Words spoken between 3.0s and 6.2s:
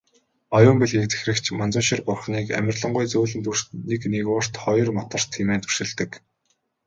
зөөлөн дүрт, нэг нигуурт, хоёрт мутарт" хэмээн дүрсэлдэг.